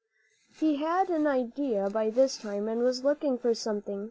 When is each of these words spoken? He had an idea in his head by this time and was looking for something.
He 0.51 0.77
had 0.77 1.11
an 1.11 1.27
idea 1.27 1.75
in 1.81 1.83
his 1.83 1.83
head 1.89 1.93
by 1.93 2.09
this 2.09 2.37
time 2.37 2.67
and 2.67 2.81
was 2.81 3.03
looking 3.03 3.37
for 3.37 3.53
something. 3.53 3.99